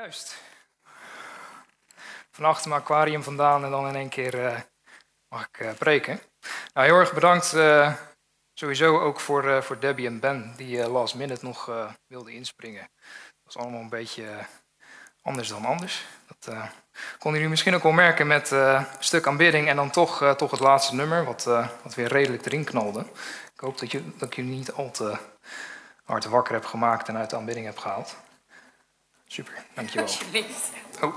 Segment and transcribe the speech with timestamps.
[0.00, 0.36] Juist.
[2.30, 4.60] Van achter mijn aquarium vandaan en dan in één keer eh,
[5.28, 6.20] mag ik uh, preken.
[6.74, 7.94] Nou, heel erg bedankt uh,
[8.54, 12.90] sowieso ook voor, voor Debbie en Ben die last minute nog wilden inspringen.
[12.90, 14.24] Dat was allemaal een beetje
[15.22, 16.06] anders dan anders.
[16.26, 16.54] Dat
[17.18, 20.60] konden jullie misschien ook wel merken met een stuk aanbidding en dan toch, toch het
[20.60, 21.44] laatste nummer, wat,
[21.82, 23.00] wat weer redelijk erin knalde.
[23.54, 25.18] Ik hoop dat, je, dat ik jullie niet al te
[26.04, 28.16] hard wakker heb gemaakt en uit de aanbidding heb gehaald.
[29.32, 30.04] Super, dankjewel.
[30.04, 30.70] Alsjeblieft.
[31.02, 31.14] Oh.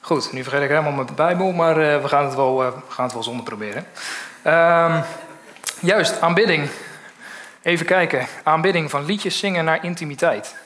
[0.00, 3.04] Goed, nu vergeet ik helemaal mijn Bijbel, maar uh, we, gaan het wel, uh, gaan
[3.04, 3.86] het wel zonder proberen.
[4.46, 5.04] Uh,
[5.80, 6.70] juist, aanbidding.
[7.62, 8.26] Even kijken.
[8.42, 10.56] Aanbidding van liedjes zingen naar intimiteit.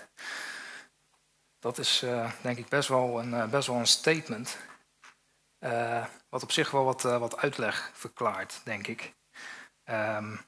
[1.61, 4.59] Dat is uh, denk ik best wel een, best wel een statement.
[6.29, 9.15] Wat op zich wel wat, wat uitleg verklaart, denk ik.
[9.85, 10.41] Um,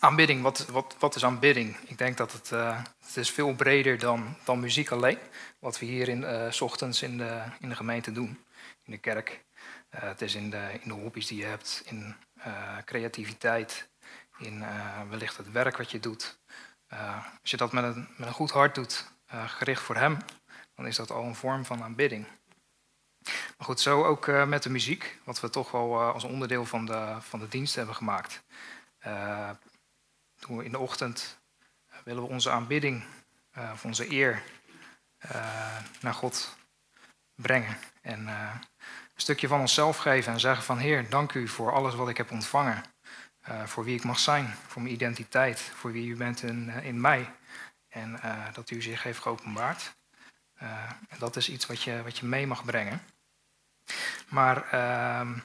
[0.00, 1.76] Aanbidding, wat, wat, wat is aanbidding?
[1.76, 5.18] Ik denk dat het, uh, het is veel breder dan, dan muziek alleen.
[5.58, 8.44] Wat we hier in, s ochtends in de, in de gemeente doen,
[8.84, 9.44] in de kerk.
[9.88, 12.16] Het is in de, in de hobby's die je hebt, in
[12.84, 13.90] creativiteit,
[14.38, 14.64] in
[15.08, 16.38] wellicht het werk wat je doet.
[17.40, 20.18] als je dat met een, met een goed hart doet, gericht voor Hem,
[20.74, 22.26] dan is dat al een vorm van aanbidding.
[23.24, 27.16] Maar goed, zo ook met de muziek, wat we toch wel als onderdeel van de,
[27.20, 28.42] van de dienst hebben gemaakt.
[29.00, 31.38] We in de ochtend,
[32.04, 33.04] willen we onze aanbidding,
[33.72, 34.42] of onze eer
[36.00, 36.56] naar God
[37.34, 37.78] brengen.
[38.02, 38.60] En een
[39.16, 42.30] stukje van onszelf geven en zeggen van Heer, dank u voor alles wat ik heb
[42.30, 42.84] ontvangen.
[43.64, 47.32] voor wie ik mag zijn, voor mijn identiteit, voor wie u bent in, in mij.
[47.88, 48.20] En
[48.52, 49.92] dat u zich heeft geopenbaard.
[51.08, 53.02] En dat is iets wat je, wat je mee mag brengen.
[54.28, 55.38] Maar ehm,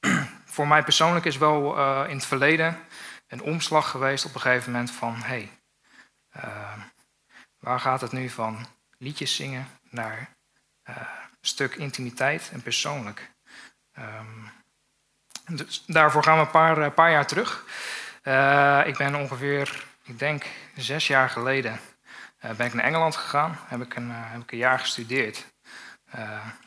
[0.54, 2.78] voor mij persoonlijk is wel in het verleden
[3.32, 5.50] een omslag geweest op een gegeven moment van hé, hey,
[6.36, 6.82] uh,
[7.58, 8.66] waar gaat het nu van
[8.98, 10.18] liedjes zingen naar
[10.90, 13.30] uh, een stuk intimiteit en persoonlijk.
[13.98, 14.50] Um,
[15.46, 17.64] dus daarvoor gaan we een paar, een paar jaar terug.
[18.86, 20.46] Ik ben ongeveer, ik denk
[20.76, 21.80] zes jaar geleden,
[22.56, 23.58] ben ik naar Engeland gegaan.
[23.66, 25.46] Heb ik een, heb ik een jaar gestudeerd.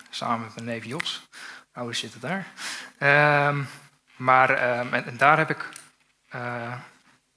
[0.09, 1.27] samen met mijn neef Jos.
[1.71, 2.47] Ouders zitten daar.
[2.97, 3.63] Ehm,
[4.15, 5.69] maar en daar heb ik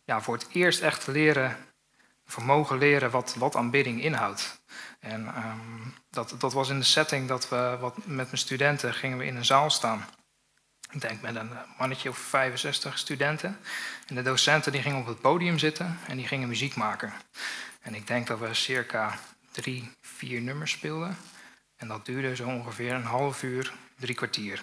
[0.04, 1.56] ja, voor het eerst echt leren,
[2.27, 4.60] vermogen leren wat, wat aanbidding inhoudt.
[5.00, 9.19] En um, dat, dat was in de setting dat we wat, met mijn studenten gingen
[9.19, 10.06] we in een zaal staan.
[10.91, 13.59] Ik denk met een mannetje of 65 studenten.
[14.06, 17.12] En de docenten die gingen op het podium zitten en die gingen muziek maken.
[17.88, 19.19] En ik denk dat we circa
[19.50, 21.16] drie, vier nummers speelden.
[21.76, 24.62] En dat duurde zo ongeveer een half uur, drie kwartier.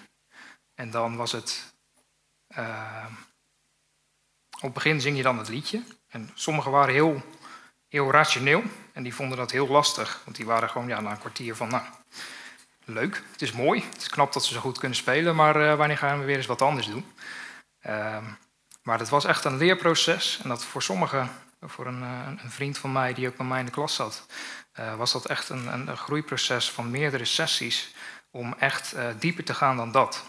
[0.75, 1.73] En dan was het
[2.57, 3.05] uh,
[4.55, 5.83] op het begin zing je dan het liedje.
[6.07, 7.21] En sommigen waren heel,
[7.87, 10.21] heel rationeel en die vonden dat heel lastig.
[10.23, 11.83] Want die waren gewoon ja, na een kwartier van, nou,
[12.83, 15.75] leuk, het is mooi, het is knap dat ze zo goed kunnen spelen, maar uh,
[15.75, 17.05] wanneer gaan we weer eens wat anders doen?
[17.87, 18.17] Uh,
[18.81, 21.29] maar het was echt een leerproces en dat voor sommigen,
[21.59, 24.25] voor een, uh, een, vriend van mij die ook bij mij in de klas zat,
[24.79, 27.93] uh, was dat echt een, een, groeiproces van meerdere sessies
[28.31, 30.23] om echt dieper te gaan dan dat.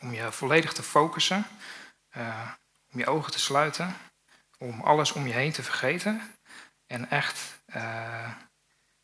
[0.00, 1.46] Om je volledig te focussen
[2.92, 3.96] om je ogen te sluiten,
[4.58, 6.22] om alles om je heen te vergeten
[6.86, 7.62] en echt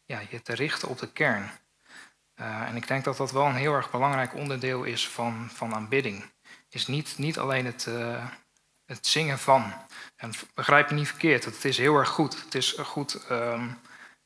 [0.04, 1.50] ja, je te richten op de kern.
[2.34, 6.24] En ik denk dat dat wel een heel erg belangrijk onderdeel is van, van aanbidding.
[6.68, 7.88] Is niet, niet alleen het,
[8.90, 9.72] het zingen van.
[10.16, 12.44] En begrijp me niet verkeerd, het is heel erg goed.
[12.44, 13.78] Het is goed um,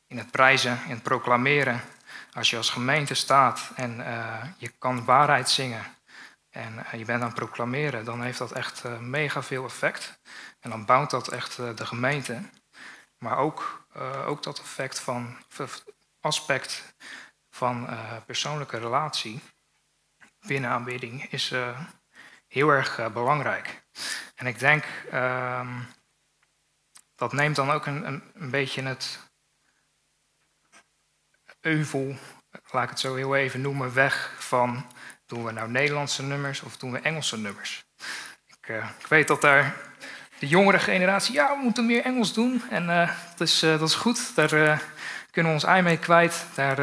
[0.06, 1.80] in het prijzen, in het proclameren.
[2.32, 3.96] Als je als gemeente staat en
[4.58, 5.84] je kan waarheid zingen
[6.50, 10.18] en eh, je bent aan het proclameren, dan heeft dat echt uh, mega veel effect.
[10.60, 12.40] En dan bouwt dat echt de gemeente.
[13.18, 13.86] Maar ook,
[14.26, 15.36] ook dat effect van
[16.20, 16.94] aspect
[17.50, 17.88] van
[18.26, 19.42] persoonlijke relatie
[20.46, 21.54] binnen aanbidding is
[22.48, 23.83] heel erg belangrijk.
[24.34, 25.80] En ik denk ehm,
[27.14, 29.18] dat neemt dan ook een, een, beetje het
[31.60, 32.16] euvel,
[32.70, 34.86] laat ik het zo heel even noemen, weg van
[35.26, 37.84] doen we nou Nederlandse nummers of doen we Engelse nummers?
[38.46, 39.76] Ik, uh, ik weet dat daar
[40.38, 42.62] de jongere generatie, ja, we moeten meer Engels doen.
[42.70, 44.82] En uh, dat, is, uh, dat is goed, daar
[45.30, 46.46] kunnen we ons ei mee kwijt.
[46.54, 46.76] Daar,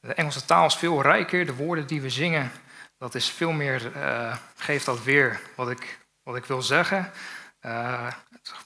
[0.00, 2.50] de Engelse taal is veel rijker, de woorden die we zingen,
[2.98, 3.92] dat is veel meer,
[4.56, 7.12] geeft dat weer wat ik, wat ik wil zeggen.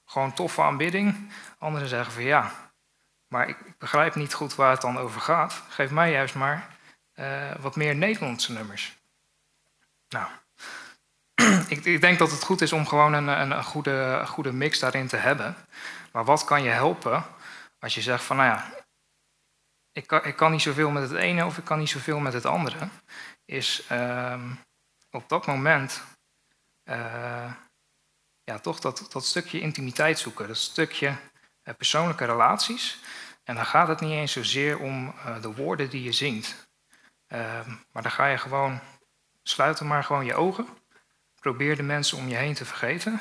[0.04, 1.30] gewoon toffe aanbidding.
[1.58, 2.52] Anderen zeggen van ja,
[3.26, 5.62] maar ik, begrijp niet goed waar het dan over gaat.
[5.68, 6.76] Geef mij juist maar
[7.14, 8.96] uh, wat meer Nederlandse nummers.
[10.08, 10.26] Nou,
[11.74, 14.78] ik, ik, denk dat het goed is om gewoon een, een, een goede, goede mix
[14.78, 15.56] daarin te hebben.
[16.12, 17.24] Maar wat kan je helpen
[17.78, 18.84] als je zegt van, nou ja,
[19.92, 22.32] ik kan, ik kan niet zoveel met het ene of ik kan niet zoveel met
[22.32, 22.88] het andere.
[23.44, 24.50] Is ehm,
[25.10, 26.02] op dat moment
[26.90, 27.52] uh,
[28.44, 30.48] ja, toch dat, dat stukje intimiteit zoeken.
[30.48, 32.98] Dat stukje uh, persoonlijke relaties.
[33.44, 36.68] En dan gaat het niet eens zozeer om uh, de woorden die je zingt.
[37.26, 38.80] Ehm, maar dan ga je gewoon,
[39.42, 40.66] sluiten maar gewoon je ogen.
[41.40, 43.20] Probeer de mensen om je heen te vergeten.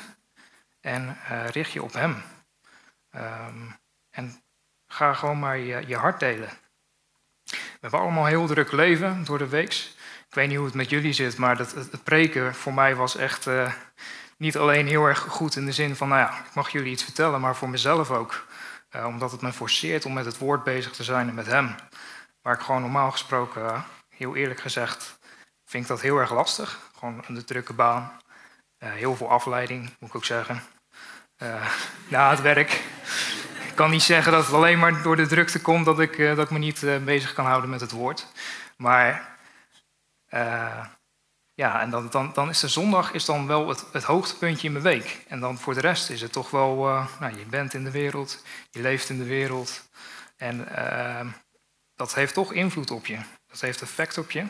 [0.80, 1.18] En
[1.50, 2.22] richt je op hem.
[3.16, 3.78] Um,
[4.10, 4.42] en
[4.86, 6.48] ga gewoon maar je, je hart delen.
[7.44, 9.92] We hebben allemaal heel druk leven door de week.
[10.30, 13.16] Ik weet niet hoe het met jullie zit, maar het, het preken voor mij was
[13.16, 13.72] echt uh,
[14.36, 17.04] niet alleen heel erg goed in de zin van, nou ja, ik mag jullie iets
[17.04, 18.46] vertellen, maar voor mezelf ook.
[18.96, 21.74] Uh, omdat het me forceert om met het woord bezig te zijn en met hem.
[22.42, 25.18] Waar ik gewoon normaal gesproken, uh, heel eerlijk gezegd,
[25.64, 26.78] vind ik dat heel erg lastig.
[26.98, 28.12] Gewoon een drukke baan.
[28.78, 30.62] heel veel afleiding, moet ik ook zeggen.
[32.08, 32.82] na het werk
[33.74, 36.50] kan niet zeggen dat het alleen maar door de drukte komt dat ik, dat ik
[36.50, 38.26] me niet bezig kan houden met het woord.
[38.76, 39.38] Maar
[40.30, 40.86] uh,
[41.54, 44.84] ja, en dan, dan, dan is de zondag is dan wel het, hoogtepuntje in mijn
[44.84, 45.24] week.
[45.28, 46.76] En dan voor de rest is het toch wel,
[47.20, 49.88] nou, je bent in de wereld, je leeft in de wereld.
[50.36, 50.68] En
[51.94, 53.18] dat heeft toch invloed op je.
[53.48, 54.44] Dat heeft effect op je.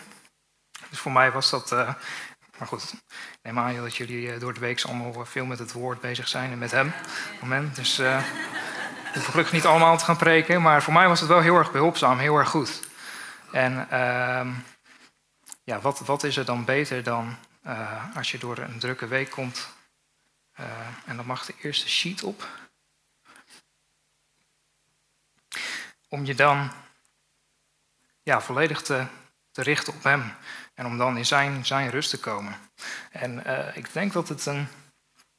[0.89, 1.71] Dus voor mij was dat.
[2.59, 6.01] maar goed, ik neem aan dat jullie door de week allemaal veel met het woord
[6.01, 6.93] bezig zijn en met hem.
[7.41, 7.77] Moment.
[7.77, 8.01] Dus
[9.15, 11.73] hoef gelukkig niet allemaal te gaan preken, maar voor mij was het wel heel erg
[11.73, 12.81] behulpzaam, heel erg goed.
[13.53, 14.47] En uh,
[15.71, 17.37] ja, wat, wat is er dan beter dan
[17.67, 19.69] uh, als je door een drukke week komt
[20.61, 20.67] uh,
[21.07, 22.49] en dan mag de eerste sheet op.
[26.09, 26.71] Om je dan
[28.23, 29.07] ja, volledig te,
[29.51, 30.35] te richten op hem
[30.75, 32.57] en om dan in zijn, zijn rust te komen.
[33.11, 34.69] En uh, ik denk dat het een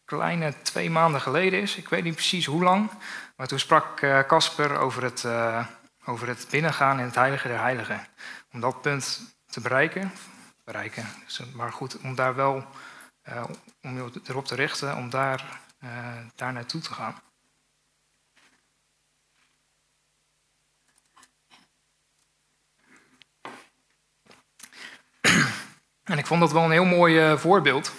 [0.06, 1.75] kleine twee maanden geleden is.
[1.75, 2.92] Ik weet niet precies hoe lang.
[3.36, 5.25] Maar toen sprak eh, Casper over, het,
[6.06, 8.07] over het binnengaan in het heilige der heiligen.
[8.51, 9.19] Om dat punt
[9.51, 10.12] te bereiken.
[10.63, 11.06] bereiken
[11.53, 12.65] maar goed, om daar wel
[13.30, 13.44] uh,
[13.81, 15.59] om je erop te richten, om daar,
[16.36, 17.21] daar naartoe te gaan.
[26.04, 27.92] En ik vond dat wel een heel mooi voorbeeld.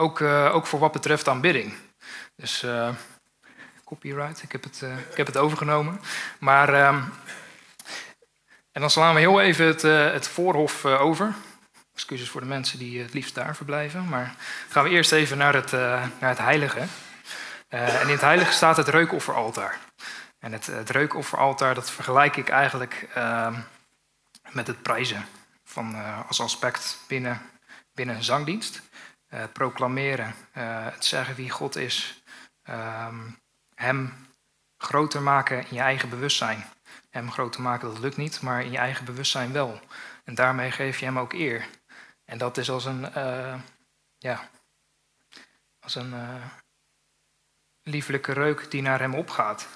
[0.00, 1.74] Ook, uh, ook voor wat betreft aanbidding.
[2.36, 2.94] Dus uh,
[3.84, 6.00] copyright, ik heb het, uh, ik heb het overgenomen.
[6.38, 7.12] Maar, um,
[8.78, 9.82] en dan slaan we heel even het,
[10.12, 11.34] het voorhof over.
[11.94, 14.08] Excuses voor de mensen die het liefst daar verblijven.
[14.08, 14.34] Maar
[14.68, 15.72] gaan we eerst even naar het,
[16.20, 16.86] naar het heilige.
[17.68, 19.78] en in het heilige staat het reukofferaltaar.
[20.38, 23.54] En het, het reukofferaltaar dat vergelijk ik eigenlijk ehm,
[24.50, 25.26] met het prijzen.
[25.64, 25.96] Van,
[26.26, 27.40] als aspect binnen,
[27.92, 28.82] binnen een zangdienst.
[29.34, 32.22] Uh, proclameren, uh, het zeggen wie God is,
[32.70, 33.38] um,
[33.74, 34.26] Hem
[34.76, 36.64] groter maken in je eigen bewustzijn.
[37.10, 39.80] Hem groter maken, dat lukt niet, maar in je eigen bewustzijn wel.
[40.24, 41.68] En daarmee geef je Hem ook eer.
[42.24, 43.60] En dat is als een, uh,
[44.18, 44.48] ja,
[45.78, 46.14] als een
[47.82, 49.68] liefelijke reuk die naar Hem opgaat.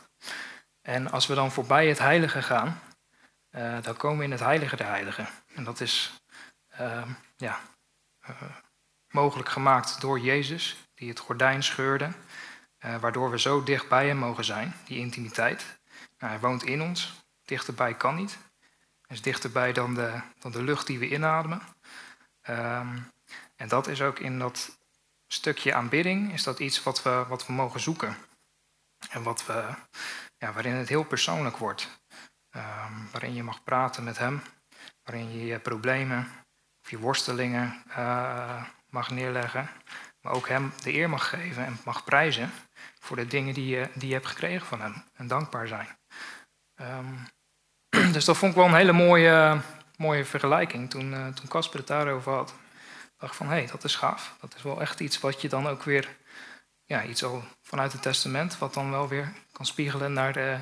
[0.81, 2.81] En als we dan voorbij het heilige gaan,
[3.83, 5.29] dan komen we in het heilige der heiligen.
[5.55, 6.23] En dat is,
[7.37, 7.61] ja
[9.13, 12.11] mogelijk gemaakt door Jezus, die het gordijn scheurde,
[12.85, 15.81] uh, waardoor we zo dicht bij Hem mogen zijn, die intimiteit.
[16.19, 17.22] Nou, hij woont in ons,
[17.53, 18.39] dichterbij kan niet.
[19.07, 21.63] Hij is dichterbij dan de, dan de lucht die we inademen.
[22.49, 23.11] Um,
[23.57, 24.79] en dat is ook in dat
[25.27, 28.17] stukje aanbidding, is dat iets wat we, wat we mogen zoeken.
[29.11, 29.75] En wat we,
[30.39, 32.01] ja, waarin het heel persoonlijk wordt.
[32.57, 34.43] Um, waarin je mag praten met Hem,
[35.03, 36.29] waarin je je problemen
[36.83, 39.71] of je worstelingen uh, mag neerleggen,
[40.21, 42.51] maar ook Hem de eer mag geven en mag prijzen
[43.01, 45.89] voor de dingen die je, die je hebt gekregen van Hem en dankbaar zijn.
[46.81, 47.27] Um,
[48.13, 49.61] dus dat vond ik wel een hele mooie,
[49.97, 52.51] mooie vergelijking toen, uh, toen Casper het daarover had.
[53.05, 54.37] Ik dacht van, hé, hey, dat is gaaf.
[54.41, 56.17] Dat is wel echt iets wat je dan ook weer,
[56.85, 60.59] ja, iets al vanuit het testament, wat dan wel weer kan spiegelen naar de,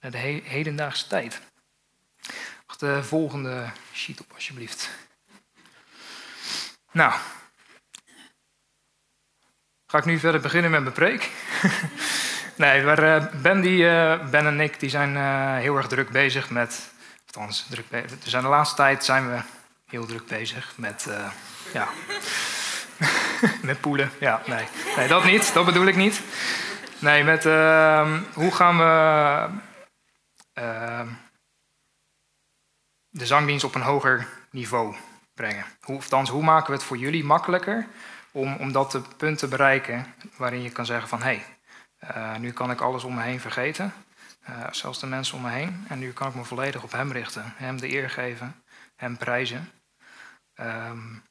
[0.00, 1.40] naar de hedendaagse tijd.
[2.66, 4.90] Wacht de volgende sheet op, alsjeblieft.
[6.92, 7.12] Nou,
[9.92, 11.30] Ga ik nu verder beginnen met mijn preek?
[12.56, 16.50] nee, maar uh, ben, uh, ben en ik die zijn uh, heel erg druk bezig
[16.50, 16.90] met.
[17.26, 18.18] Althans, druk bezig.
[18.18, 19.38] Dus de laatste tijd zijn we
[19.86, 21.08] heel druk bezig met.
[21.72, 21.88] ja.
[23.62, 24.10] met poelen.
[24.20, 24.64] Ja, nee.
[24.96, 25.54] nee, dat niet.
[25.54, 26.20] Dat bedoel ik niet.
[26.98, 29.48] Nee, met ehm, hoe gaan we
[30.52, 31.08] ehm,
[33.08, 34.94] de zangdienst op een hoger niveau
[35.34, 35.64] brengen.
[35.80, 37.86] Hoe, althans, hoe maken we het voor jullie makkelijker
[38.32, 41.44] om, om dat punt te bereiken waarin je kan zeggen van hé, hey,
[42.38, 43.92] nu kan ik alles om me heen vergeten,
[44.70, 47.52] zelfs de mensen om me heen, en nu kan ik me volledig op Hem richten,
[47.56, 48.62] Hem de eer geven,
[48.96, 49.70] Hem prijzen.
[50.54, 51.22] Um,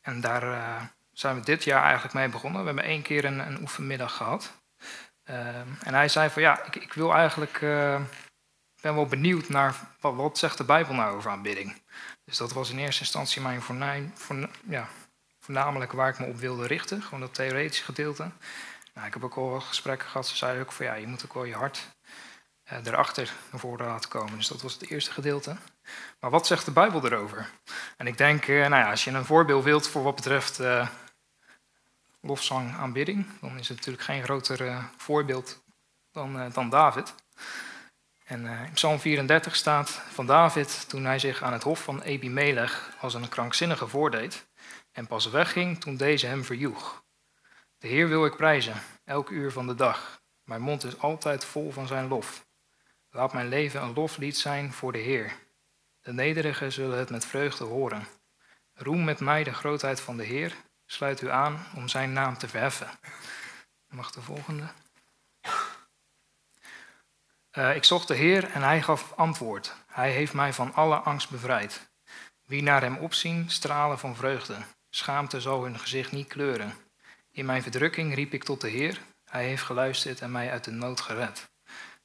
[0.00, 0.82] en daar uh,
[1.12, 2.60] zijn we dit jaar eigenlijk mee begonnen.
[2.60, 4.52] We hebben één keer een, een oefenmiddag gehad.
[5.24, 7.58] Um, en hij zei van ja, ik, ik wil eigenlijk,
[8.80, 11.82] ben wel benieuwd naar wat, zegt de Bijbel nou over aanbidding.
[12.24, 14.88] Dus dat was in eerste instantie mijn voornaam, voor, ja,
[15.40, 18.30] voornamelijk waar ik me op wilde richten, gewoon dat theoretische gedeelte.
[19.06, 21.44] Ik heb ook al gesprekken gehad, ze zeiden ook van ja, je moet ook wel
[21.44, 21.88] je hart
[22.72, 24.36] uh, erachter naar voren laten komen.
[24.36, 25.56] Dus dat was het eerste gedeelte.
[26.20, 27.50] Maar wat zegt de Bijbel erover?
[27.96, 30.88] En ik denk, uh, nou ja, als je een voorbeeld wilt voor wat betreft uh,
[32.20, 35.62] lofzang aanbidding, dan is het natuurlijk geen groter voorbeeld
[36.12, 37.14] dan, dan David.
[38.24, 42.96] En in Psalm 34 staat van David toen hij zich aan het hof van Ebimelech
[43.00, 44.46] als een krankzinnige voordeed
[44.92, 47.06] en pas wegging toen deze hem verjoeg.
[47.78, 50.22] De Heer wil ik prijzen, elk uur van de dag.
[50.44, 52.46] Mijn mond is altijd vol van zijn lof.
[53.10, 55.32] Laat mijn leven een loflied zijn voor de Heer.
[56.00, 58.06] De nederigen zullen het met vreugde horen.
[58.74, 60.54] Roem met mij de grootheid van de Heer.
[60.86, 62.90] Sluit u aan om zijn naam te verheffen.
[63.88, 64.68] Mag de volgende.
[67.52, 69.74] Uh, ik zocht de Heer en hij gaf antwoord.
[69.86, 71.90] Hij heeft mij van alle angst bevrijd.
[72.44, 74.56] Wie naar hem opzien, stralen van vreugde.
[74.90, 76.87] Schaamte zal hun gezicht niet kleuren.
[77.38, 79.00] In mijn verdrukking riep ik tot de Heer.
[79.24, 81.50] Hij heeft geluisterd en mij uit de nood gered.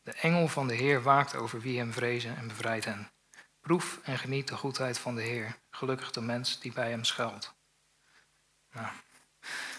[0.04, 3.12] De engel van de Heer waakt over wie hem vrezen en bevrijdt hen.
[3.62, 5.56] Proef en geniet de goedheid van de Heer.
[5.70, 7.54] Gelukkig de mens die bij hem schuilt.
[8.72, 8.88] Nou,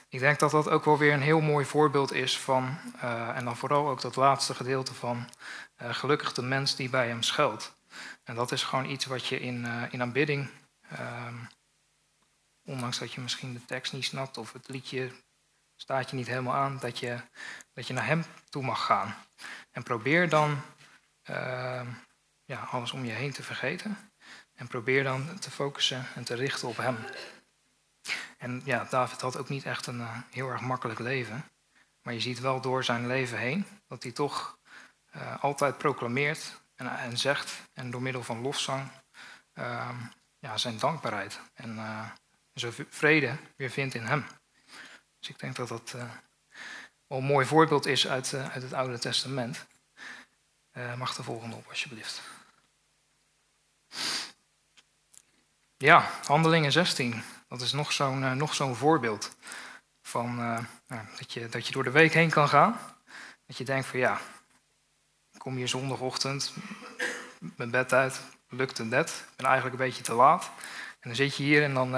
[0.08, 3.44] ik denk dat dat ook wel weer een heel mooi voorbeeld is van, uh, en
[3.44, 5.28] dan vooral ook dat laatste gedeelte van,
[5.82, 7.76] uh, gelukkig de mens die bij hem schuilt.
[8.24, 10.50] En dat is gewoon iets wat je in, uh, in aanbidding,
[10.88, 11.36] ehm,
[12.64, 15.10] ondanks dat je misschien de tekst niet snapt of het liedje
[15.76, 17.20] staat je niet helemaal aan, dat je,
[17.72, 19.14] dat je naar hem toe mag gaan.
[19.70, 20.60] En probeer dan
[21.30, 21.86] uh,
[22.44, 23.98] ja, alles om je heen te vergeten.
[24.54, 26.98] En probeer dan te focussen en te richten op hem.
[28.38, 31.48] En ja, David had ook niet echt een uh, heel erg makkelijk leven.
[32.02, 34.58] Maar je ziet wel door zijn leven heen dat hij toch
[35.16, 37.60] uh, altijd proclameert en, en, zegt.
[37.72, 38.90] En door middel van lofzang
[39.52, 39.96] ehm,
[40.38, 41.40] ja, zijn dankbaarheid.
[41.54, 41.78] En
[42.52, 44.26] zijn vrede weer vindt in hem.
[45.24, 45.90] Dus ik denk dat dat
[47.06, 49.66] wel een mooi voorbeeld is uit, uh, uit het Oude Testament.
[50.72, 52.22] Uh, mag de volgende op, alsjeblieft.
[55.76, 57.22] Ja, Handelingen 16.
[57.48, 59.36] Dat is nog zo'n nog zo'n voorbeeld
[60.02, 60.34] van
[60.86, 62.80] nou, dat, je, dat je door de week heen kan gaan.
[63.46, 64.20] Dat je denkt van ja,
[65.38, 66.52] kom je zondagochtend,
[67.38, 69.08] mijn bed uit, lukt het net.
[69.10, 70.44] Ik ben eigenlijk een beetje te laat.
[71.00, 71.94] En dan zit je hier en dan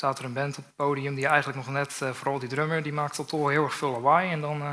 [0.00, 2.82] staat er een band op het podium die eigenlijk nog net, uh, vooral die drummer,
[2.82, 4.30] die maakt toch heel erg veel lawaai.
[4.30, 4.70] En dan, uh,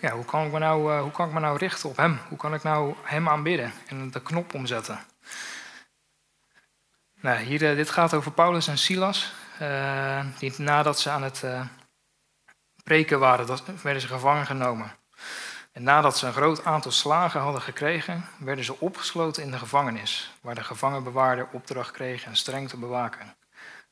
[0.00, 2.18] ja, hoe kan, ik me nou, uh, hoe kan ik me nou richten op hem?
[2.28, 4.98] Hoe kan ik nou hem aanbidden en de knop omzetten?
[7.20, 9.32] Nou, hier, dit gaat over Paulus en Silas.
[10.38, 11.44] die nadat ze aan het
[12.82, 14.92] preken waren, dat, werden ze gevangen genomen.
[15.72, 20.32] En nadat ze een groot aantal slagen hadden gekregen, werden ze opgesloten in de gevangenis,
[20.40, 23.36] waar de gevangenbewaarder opdracht kreeg hen streng te bewaken.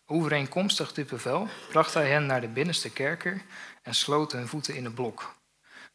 [0.06, 3.42] Overeenkomstig dit bevel bracht hij hen naar de binnenste kerker
[3.82, 5.34] en sloot hun voeten in het blok.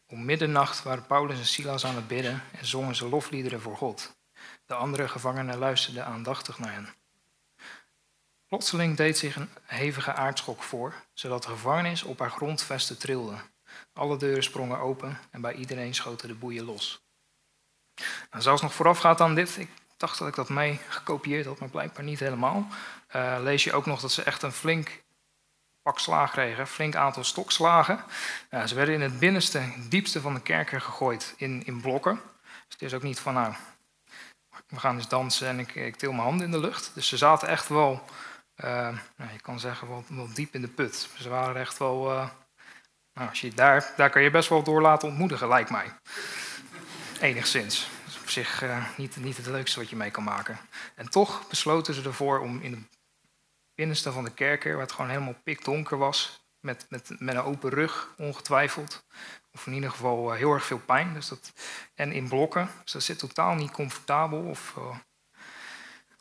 [0.07, 4.17] Om middernacht waren Paulus en Silas aan het bidden en zongen ze lofliederen voor God.
[4.65, 6.93] De andere gevangenen luisterden aandachtig naar hen.
[8.47, 13.35] Plotseling deed zich een hevige aardschok voor, zodat de gevangenis op haar grondvesten trilde.
[13.93, 17.01] Alle deuren sprongen open en bij iedereen schoten de boeien los.
[18.31, 19.59] Nou, zelfs nog voorafgaat aan dit,
[19.99, 22.67] dacht dat ik dat mee gekopieerd had, maar blijkbaar niet helemaal.
[23.15, 25.01] Uh, lees je ook nog dat ze echt een flink
[25.81, 28.03] pak slaag kregen, een flink aantal stokslagen.
[28.51, 32.21] Uh, ze werden in het binnenste, diepste van de kerker gegooid in, in blokken.
[32.43, 33.53] Dus het is ook niet van, nou,
[34.67, 36.91] we gaan eens dansen en ik, ik til mijn handen in de lucht.
[36.93, 38.03] Dus ze zaten echt wel,
[38.63, 38.67] uh,
[39.15, 41.09] nou, je kan zeggen, wel, wel, diep in de put.
[41.17, 42.03] Ze waren echt wel,
[43.13, 45.93] nou, als je daar, daar kan je best wel door laten ontmoedigen, lijkt mij.
[47.19, 47.87] Enigszins
[48.29, 50.59] op zich uh, niet, niet het leukste wat je mee kan maken.
[50.95, 52.99] En toch besloten ze ervoor om in het
[53.75, 57.69] binnenste van de kerker, waar het gewoon helemaal pikdonker was, met, met, met een open
[57.69, 59.05] rug, ongetwijfeld,
[59.51, 61.13] of in ieder geval uh, heel erg veel pijn.
[61.13, 61.53] Dus dat,
[61.95, 64.97] en in blokken, dus dat zit totaal niet comfortabel of, uh,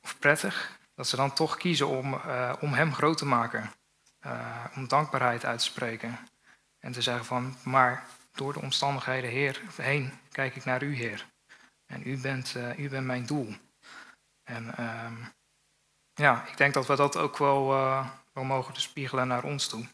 [0.02, 0.78] of prettig.
[0.94, 2.14] Dat ze dan toch kiezen om,
[2.60, 3.72] om hem groot te maken,
[4.74, 6.18] om dankbaarheid uit te spreken.
[6.78, 11.26] En te zeggen van, maar door de omstandigheden heer, heen kijk ik naar u, Heer.
[11.88, 13.54] En u bent, uh, u bent mijn doel.
[14.42, 15.26] En uh,
[16.14, 19.86] ja, ik denk dat we dat ook wel, uh, wel mogen spiegelen naar ons toe.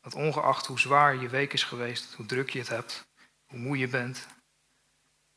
[0.00, 3.08] Dat ongeacht hoe zwaar je week is geweest, hoe druk je het hebt,
[3.46, 4.26] hoe moe je bent,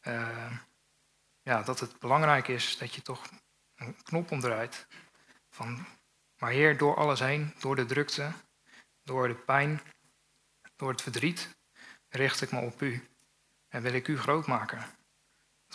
[0.08, 0.52] uh,
[1.42, 3.30] ja, dat het belangrijk is dat je toch
[3.76, 4.88] een knop omdraait.
[5.50, 5.86] Van,
[6.38, 8.32] maar Heer, door alles heen, door de drukte,
[9.04, 9.82] door de pijn,
[10.76, 11.58] door het verdriet,
[12.10, 13.08] richt ik me op U.
[13.68, 14.99] En wil ik U groot maken.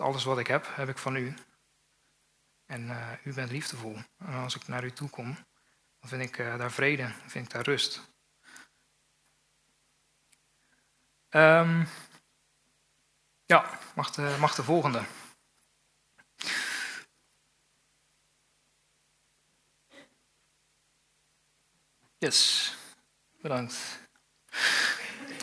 [0.00, 1.34] Alles wat ik heb, heb ik van U.
[2.66, 3.98] En uh, U bent liefdevol.
[4.18, 5.34] En als ik naar U toe kom,
[6.00, 8.12] dan vind ik uh, daar vrede, dan vind ik daar rust.
[11.30, 11.88] Um,
[13.46, 15.04] ja, mag de, de volgende.
[22.18, 22.76] Yes,
[23.40, 24.00] bedankt.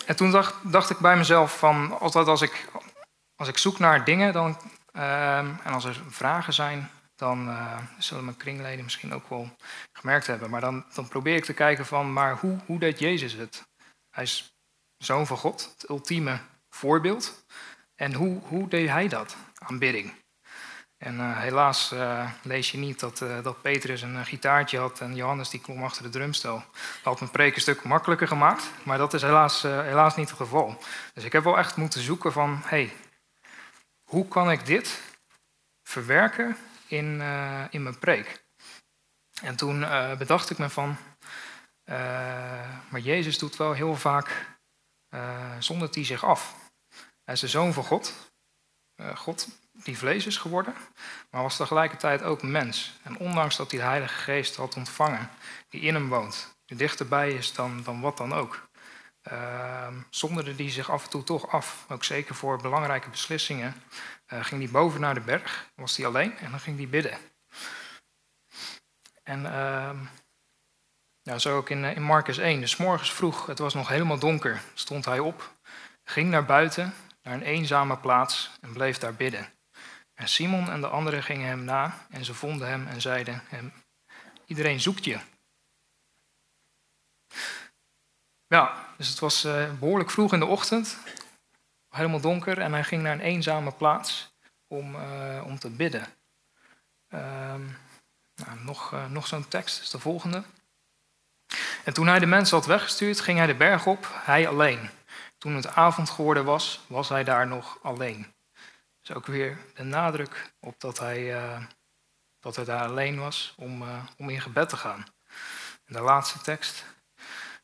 [0.05, 2.67] En toen dacht, dacht, ik bij mezelf van, altijd als ik,
[3.41, 4.57] als ik zoek naar dingen dan,
[4.93, 9.55] uh, en als er vragen zijn, dan uh, zullen mijn kringleden misschien ook wel
[9.91, 10.49] gemerkt hebben.
[10.49, 13.63] Maar dan, dan probeer ik te kijken van, maar hoe, hoe deed Jezus het?
[14.09, 14.53] Hij is
[14.97, 17.45] zoon van God, het ultieme voorbeeld.
[17.95, 19.35] En hoe, hoe deed hij dat?
[19.57, 20.13] Aanbidding.
[20.97, 25.49] En uh, helaas uh, lees je niet dat, dat Petrus een gitaartje had en Johannes
[25.49, 26.63] die klom achter de drumstel.
[26.73, 30.37] Dat had mijn preek een stuk makkelijker gemaakt, maar dat is helaas, helaas niet het
[30.37, 30.77] geval.
[31.13, 32.93] Dus ik heb wel echt moeten zoeken van, hey,
[34.11, 35.01] hoe kan ik dit
[35.83, 37.21] verwerken in,
[37.69, 38.45] in mijn preek?
[39.41, 39.79] En toen
[40.17, 40.97] bedacht ik me van,
[42.89, 44.57] maar Jezus doet wel heel vaak,
[45.59, 46.55] zondert hij zich af.
[47.23, 48.13] Hij is de zoon van God.
[49.15, 50.73] God die vlees is geworden,
[51.29, 52.99] maar was tegelijkertijd ook mens.
[53.03, 55.29] En ondanks dat hij de Heilige Geest had ontvangen,
[55.69, 58.69] die in hem woont, die dichterbij is dan, dan wat dan ook,
[59.31, 61.85] uh, zonderde hij zich af en toe toch af.
[61.89, 63.83] Ook zeker voor belangrijke beslissingen.
[64.33, 67.17] Uh, ging hij boven naar de berg, was hij alleen en dan ging hij bidden.
[69.23, 69.43] En
[71.23, 72.59] uh, zo ook in, in Marcus 1.
[72.59, 75.51] Dus morgens vroeg, het was nog helemaal donker, stond hij op,
[76.03, 76.93] ging naar buiten,
[77.23, 79.53] naar een eenzame plaats en bleef daar bidden.
[80.13, 83.73] En Simon en de anderen gingen hem na en ze vonden hem en zeiden hem,
[84.45, 85.19] iedereen zoekt je.
[88.51, 90.97] Ja, dus het was uh, behoorlijk vroeg in de ochtend,
[91.89, 94.33] helemaal donker, en hij ging naar een eenzame plaats
[94.67, 96.07] om, uh, om te bidden.
[97.09, 97.19] Uh,
[98.35, 100.43] nou, nog uh, nog zo'n tekst is de volgende.
[101.83, 104.89] En toen hij de mensen had weggestuurd, ging hij de berg op, hij alleen.
[105.37, 108.33] Toen het avond geworden was, was hij daar nog alleen.
[109.01, 111.49] Dus ook weer de nadruk op dat hij,
[112.39, 113.83] dat hij daar alleen was om,
[114.17, 115.05] om in gebed te gaan.
[115.85, 116.85] En de laatste tekst.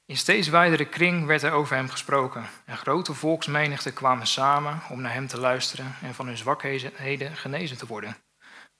[0.08, 2.50] In steeds wijdere kring werd er over hem gesproken.
[2.66, 7.78] En grote volksmenigten kwamen samen om naar hem te luisteren en van hun zwakheden genezen
[7.78, 8.18] te worden.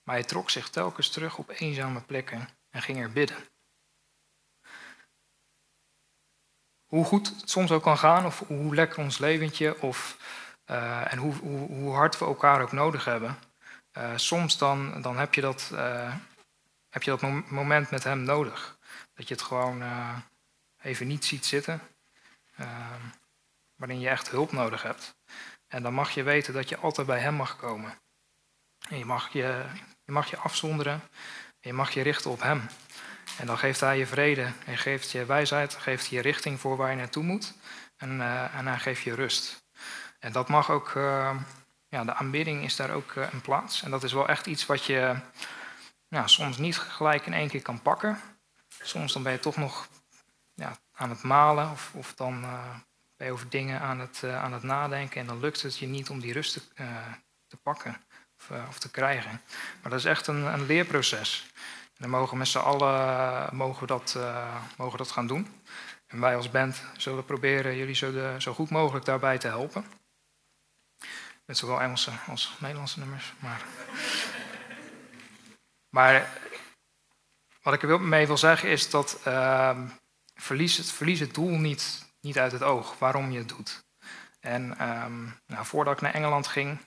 [0.02, 3.36] Maar hij trok zich telkens terug op eenzame plekken en ging er bidden.
[6.86, 10.16] Hoe goed het soms ook kan gaan, of hoe lekker ons leventje, of
[10.70, 13.38] uh, en hoe, hoe, hoe, hard we elkaar ook nodig hebben.
[13.98, 16.14] Uh, soms dan, dan heb, je dat, uh,
[16.88, 18.78] heb je dat moment met hem nodig.
[19.14, 19.82] Dat je het gewoon
[20.82, 21.80] even niet ziet zitten.
[23.76, 25.16] waarin je echt hulp nodig hebt.
[25.68, 27.98] En dan mag je weten dat je altijd bij hem mag komen.
[28.88, 29.64] En je mag je,
[30.04, 31.02] je, mag je afzonderen.
[31.60, 32.66] En je mag je richten op hem.
[33.38, 34.52] En dan geeft hij je vrede.
[34.64, 35.74] En geeft je wijsheid.
[35.74, 37.54] Geeft je richting voor waar je naartoe moet.
[37.96, 38.10] En,
[38.52, 39.66] en hij geeft je rust.
[40.18, 41.36] En dat mag ook, uh,
[41.88, 43.82] ja, de aanbidding is daar ook uh, een plaats.
[43.82, 45.16] En dat is wel echt iets wat je
[46.08, 48.20] ja, soms niet gelijk in één keer kan pakken.
[48.82, 49.88] Soms dan ben je toch nog
[50.98, 52.74] aan het malen of, of dan uh,
[53.16, 55.20] ben je over dingen aan het, aan het nadenken.
[55.20, 56.60] En dan lukt het je niet om die rust te,
[57.46, 57.96] te pakken
[58.38, 59.40] of, of, te krijgen.
[59.82, 61.50] Maar dat is echt een, een leerproces.
[61.84, 64.18] En dan mogen we met z'n allen mogen dat,
[64.76, 65.60] mogen dat gaan doen.
[66.08, 69.84] En wij als band zullen proberen jullie zo, de, zo goed mogelijk daarbij te helpen.
[71.44, 73.32] Met zowel Engelse als Nederlandse nummers.
[73.38, 73.62] Maar,
[75.88, 76.40] maar
[77.62, 79.78] wat ik er mee wil zeggen is dat uh,
[80.38, 83.86] verlies, het, verlies het doel niet, niet uit het oog, waarom je het doet.
[84.40, 86.78] En um, nou, voordat ik naar Engeland ging,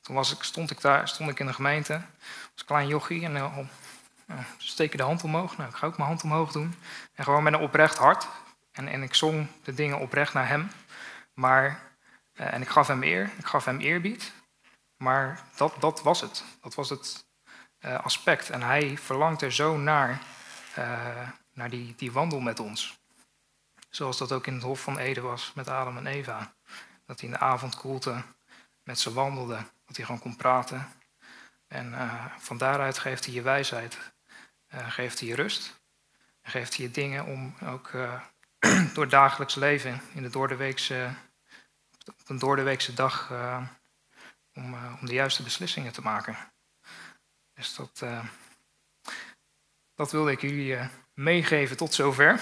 [0.00, 2.00] toen was ik, stond, ik daar, stond ik in de gemeente,
[2.52, 5.56] als klein jochie, en uh, steek je de hand omhoog.
[5.56, 6.74] Nou, ik ga ook mijn hand omhoog doen.
[7.14, 8.26] En gewoon met een oprecht hart.
[8.72, 10.70] En, en ik zong de dingen oprecht naar hem.
[11.34, 11.80] Maar
[12.34, 14.32] uh, en ik gaf hem eer, ik gaf hem eerbied.
[14.96, 16.44] Maar dat, dat was het.
[16.60, 17.24] Dat was het
[18.02, 18.50] aspect.
[18.50, 20.18] En hij verlangt er zo naar,
[21.56, 22.98] naar die, die wandel met ons.
[23.90, 26.54] Zoals dat ook in het Hof van Eden was met Adam en Eva.
[27.06, 28.22] Dat hij in de avondkoelte
[28.82, 29.56] met ze wandelde.
[29.86, 30.88] Dat hij gewoon kon praten.
[31.68, 31.94] En
[32.38, 33.98] van daaruit geeft hij je wijsheid.
[34.68, 35.80] geeft hij je rust.
[36.42, 37.90] Geeft hij je dingen om ook
[38.94, 41.14] door het dagelijks leven, in de doordeweekse,
[42.06, 43.30] op een doordeweekse dag,
[44.54, 46.36] om, om de juiste beslissingen te maken.
[47.54, 48.04] Dus dat,
[49.94, 52.40] dat wilde ik jullie meegeven tot zover.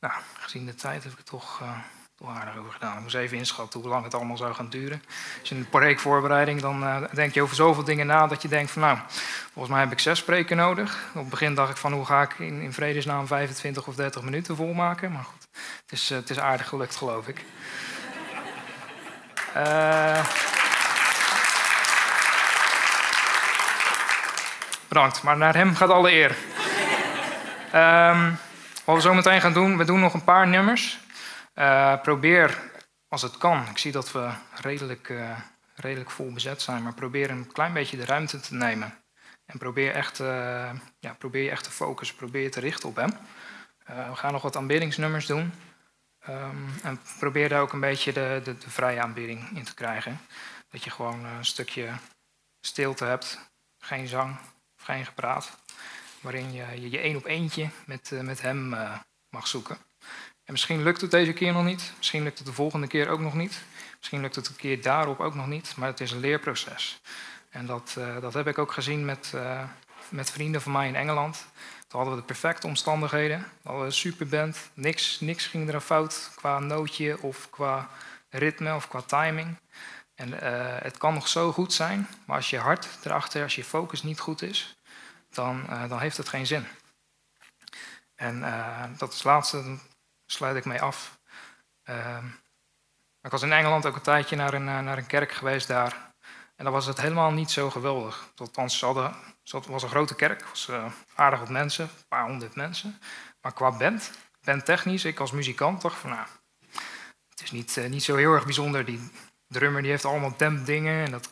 [0.00, 1.78] Nou, gezien de tijd heb ik het toch, uh,
[2.28, 2.96] aardig over gedaan.
[2.96, 5.02] Ik moest even inschatten hoe lang het allemaal zou gaan duren.
[5.40, 8.70] Als je een preekvoorbereiding, dan uh, denk je over zoveel dingen na dat je denkt
[8.70, 8.98] van nou,
[9.52, 11.10] volgens mij heb ik zes spreken nodig.
[11.14, 14.22] Op het begin dacht ik van hoe ga ik in, in vredesnaam 25 of 30
[14.22, 15.12] minuten volmaken.
[15.12, 15.48] Maar goed,
[15.82, 17.44] het is, uh, het is aardig gelukt geloof ik.
[24.92, 26.36] bedankt, maar naar hem gaat alle eer.
[27.74, 28.38] um,
[28.84, 30.98] wat we zo meteen gaan doen, we doen nog een paar nummers.
[31.54, 32.58] Uh, probeer,
[33.08, 35.38] als het kan, ik zie dat we redelijk, uh,
[35.74, 38.94] redelijk vol bezet zijn, maar probeer een klein beetje de ruimte te nemen.
[39.46, 42.96] En probeer, echt, uh, ja, probeer je echt te focussen, probeer je te richten op
[42.96, 43.12] hem.
[43.86, 45.52] we gaan nog wat aanbiddingsnummers doen.
[46.28, 50.20] Um, en probeer daar ook een beetje de, de, de, vrije aanbidding in te krijgen.
[50.70, 51.88] Dat je gewoon een stukje
[52.60, 54.38] stilte hebt, geen zang,
[54.82, 55.58] geen gepraat
[56.22, 59.76] waarin je je één op eentje met, eh, met hem eh, mag zoeken.
[60.44, 63.20] En misschien lukt het deze keer nog niet, misschien lukt het de volgende keer ook
[63.20, 63.62] nog niet,
[63.98, 67.00] misschien lukt het een keer daarop ook nog niet, maar het is een leerproces.
[67.50, 69.32] En dat, uh, dat heb ik ook gezien met,
[70.08, 71.46] met vrienden van mij in Engeland.
[71.88, 76.30] Toen hadden we de perfecte omstandigheden, we hadden een superband, niks, niks ging er fout
[76.34, 77.88] qua nootje of qua
[78.30, 79.56] ritme of qua timing.
[80.22, 83.64] En uh, het kan nog zo goed zijn, maar als je hart erachter, als je
[83.64, 84.76] focus niet goed is,
[85.30, 86.66] dan, uh, dan heeft het geen zin.
[88.14, 89.80] En uh, dat is laatste, dan
[90.26, 91.18] sluit ik mee af.
[91.84, 92.24] Uh,
[93.20, 96.12] ik was in Engeland ook een tijdje naar een, eh, naar een kerk geweest daar.
[96.56, 98.32] En dan was het helemaal niet zo geweldig.
[98.36, 100.70] Althans, het was een grote kerk, was
[101.14, 102.98] aardig wat mensen, een paar honderd mensen.
[103.40, 104.10] Maar qua band,
[104.44, 106.26] bandtechnisch, ik als muzikant dacht van nou,
[107.28, 108.84] het is niet, niet zo heel erg bijzonder.
[108.84, 109.10] Die
[109.52, 111.30] drummer die heeft allemaal dampdingen en dat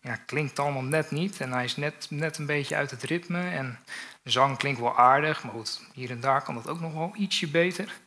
[0.00, 1.40] ja, klinkt allemaal net niet.
[1.40, 3.50] En hij is net, net een beetje uit het ritme.
[3.50, 3.78] En
[4.22, 7.12] de zang klinkt wel aardig, maar goed, hier en daar kan dat ook nog wel
[7.14, 8.00] ietsje beter.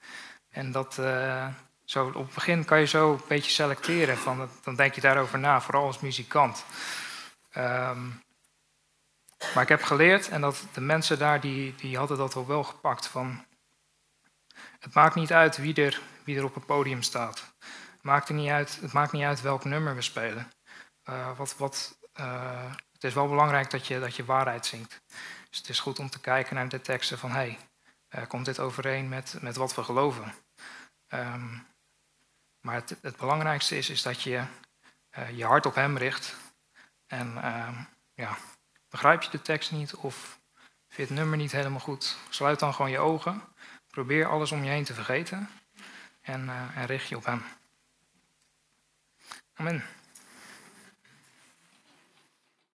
[0.50, 1.48] En dat, uh,
[1.86, 4.18] zo, op het begin kan je zo een beetje selecteren.
[4.18, 6.66] Van, dan denk je daarover na, vooral als muzikant.
[7.58, 8.22] Um,
[9.54, 12.64] maar ik heb geleerd, en dat de mensen daar, die, die hadden dat al wel
[12.64, 13.08] gepakt.
[13.08, 13.46] Van,
[14.80, 17.54] het maakt niet uit wie er, wie er op het podium staat.
[18.04, 20.52] Maakt, niet uit, het maakt niet uit welk nummer we spelen.
[21.10, 25.02] Uh, wat, wat, uh, het is wel belangrijk dat je, dat je waarheid zingt.
[25.50, 27.60] Dus het is goed om te kijken naar de teksten van, hey,
[28.16, 30.34] uh, komt dit overeen met, met wat we geloven?
[31.08, 31.68] Um,
[32.60, 34.44] maar het, het, belangrijkste is, is dat je
[35.34, 36.36] je hart op hem richt.
[37.08, 37.76] En ehm,
[38.14, 38.38] ja,
[38.90, 40.40] begrijp je de tekst niet of
[40.88, 43.42] vind je het nummer niet helemaal goed, sluit dan gewoon je ogen.
[43.88, 45.50] Probeer alles om je heen te vergeten
[46.22, 47.44] en, en richt je op hem.
[49.60, 49.84] Amen.